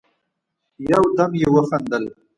يودم 0.89 1.31
يې 1.41 1.47
وخندل: 1.55 2.03